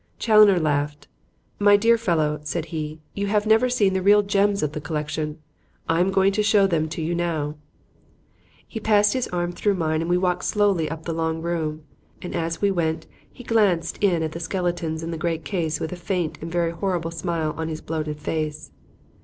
Challoner 0.17 0.57
laughed. 0.59 1.07
"My 1.59 1.77
dear 1.77 1.95
fellow," 1.95 2.39
said 2.41 2.65
he, 2.73 2.99
"you 3.13 3.27
have 3.27 3.45
never 3.45 3.69
seen 3.69 3.93
the 3.93 4.01
real 4.01 4.23
gems 4.23 4.63
of 4.63 4.71
the 4.71 4.81
collection. 4.81 5.37
I 5.87 5.99
am 5.99 6.09
going 6.09 6.31
to 6.31 6.41
show 6.41 6.65
them 6.65 6.89
to 6.89 7.03
you 7.03 7.13
now." 7.13 7.53
He 8.67 8.79
passed 8.79 9.13
his 9.13 9.27
arm 9.27 9.51
through 9.51 9.75
mine 9.75 10.01
and 10.01 10.09
we 10.09 10.17
walked 10.17 10.45
slowly 10.45 10.89
up 10.89 11.03
the 11.03 11.13
long 11.13 11.43
room; 11.43 11.83
and 12.19 12.33
as 12.35 12.63
we 12.63 12.71
went, 12.71 13.05
he 13.31 13.43
glanced 13.43 14.03
in 14.03 14.23
at 14.23 14.31
the 14.31 14.39
skeletons 14.39 15.03
in 15.03 15.11
the 15.11 15.19
great 15.21 15.45
case 15.45 15.79
with 15.79 15.91
a 15.91 15.95
faint 15.95 16.39
and 16.41 16.51
very 16.51 16.71
horrible 16.71 17.11
smile 17.11 17.53
on 17.55 17.67
his 17.67 17.79
bloated 17.79 18.19
face. 18.19 18.71